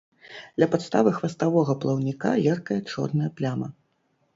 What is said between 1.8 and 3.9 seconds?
плаўніка яркая чорная пляма.